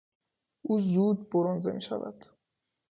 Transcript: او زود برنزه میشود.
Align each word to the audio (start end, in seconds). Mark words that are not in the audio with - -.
او 0.61 0.79
زود 0.79 1.29
برنزه 1.29 1.71
میشود. 1.71 2.25